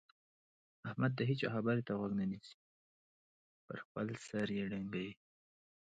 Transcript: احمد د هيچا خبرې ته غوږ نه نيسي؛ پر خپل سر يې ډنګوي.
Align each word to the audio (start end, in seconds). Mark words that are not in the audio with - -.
احمد 0.87 1.11
د 1.15 1.19
هيچا 1.29 1.47
خبرې 1.55 1.81
ته 1.87 1.93
غوږ 1.99 2.11
نه 2.19 2.25
نيسي؛ 2.31 2.55
پر 3.65 3.77
خپل 3.83 4.07
سر 4.27 4.47
يې 4.57 4.65
ډنګوي. 4.71 5.13